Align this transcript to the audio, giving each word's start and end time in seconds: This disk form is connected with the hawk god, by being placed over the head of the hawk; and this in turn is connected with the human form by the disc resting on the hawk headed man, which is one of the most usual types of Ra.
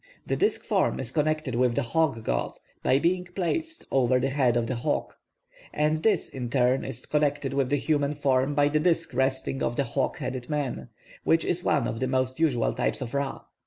This 0.25 0.39
disk 0.39 0.63
form 0.63 0.99
is 0.99 1.11
connected 1.11 1.53
with 1.53 1.75
the 1.75 1.83
hawk 1.83 2.23
god, 2.23 2.57
by 2.81 2.97
being 2.97 3.23
placed 3.23 3.85
over 3.91 4.19
the 4.19 4.31
head 4.31 4.57
of 4.57 4.65
the 4.65 4.77
hawk; 4.77 5.15
and 5.71 6.01
this 6.01 6.27
in 6.27 6.49
turn 6.49 6.83
is 6.83 7.05
connected 7.05 7.53
with 7.53 7.69
the 7.69 7.75
human 7.75 8.15
form 8.15 8.55
by 8.55 8.67
the 8.69 8.79
disc 8.79 9.13
resting 9.13 9.61
on 9.61 9.75
the 9.75 9.83
hawk 9.83 10.17
headed 10.17 10.49
man, 10.49 10.89
which 11.23 11.45
is 11.45 11.63
one 11.63 11.87
of 11.87 11.99
the 11.99 12.07
most 12.07 12.39
usual 12.39 12.73
types 12.73 13.01
of 13.01 13.13
Ra. 13.13 13.43